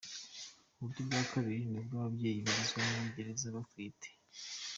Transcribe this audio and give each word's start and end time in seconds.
Uburyo 0.75 1.01
bwa 1.07 1.21
kabiri 1.31 1.61
ni 1.69 1.77
ubw’ababyeyi 1.81 2.39
bagezwa 2.47 2.79
muri 2.91 3.09
gereza 3.15 3.47
batwite. 3.55 4.09